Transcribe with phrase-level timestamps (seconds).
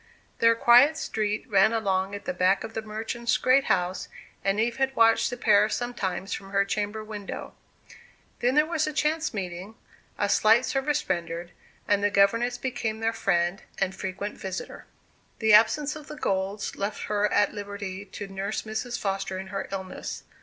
[0.39, 4.07] Their quiet street ran along at the back of the merchant's great house,
[4.43, 7.53] and Eve had watched the pair sometimes from her chamber window.
[8.39, 9.75] Then there was a chance meeting,
[10.17, 11.51] a slight service rendered,
[11.87, 14.87] and the governess became their friend and frequent visitor.
[15.37, 18.97] The absence of the Golds left her at liberty to nurse Mrs.
[18.97, 20.23] Foster in her illness.